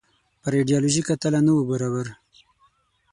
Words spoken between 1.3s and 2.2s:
نه وو برابر.